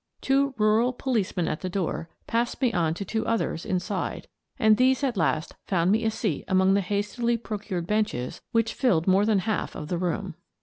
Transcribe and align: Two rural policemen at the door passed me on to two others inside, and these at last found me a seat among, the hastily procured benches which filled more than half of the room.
Two 0.19 0.55
rural 0.57 0.93
policemen 0.93 1.47
at 1.47 1.61
the 1.61 1.69
door 1.69 2.09
passed 2.25 2.59
me 2.59 2.73
on 2.73 2.95
to 2.95 3.05
two 3.05 3.23
others 3.27 3.63
inside, 3.67 4.27
and 4.57 4.75
these 4.77 5.03
at 5.03 5.15
last 5.15 5.53
found 5.67 5.91
me 5.91 6.03
a 6.03 6.09
seat 6.09 6.43
among, 6.47 6.73
the 6.73 6.81
hastily 6.81 7.37
procured 7.37 7.85
benches 7.85 8.41
which 8.51 8.73
filled 8.73 9.05
more 9.05 9.27
than 9.27 9.37
half 9.37 9.75
of 9.75 9.89
the 9.89 9.99
room. 9.99 10.33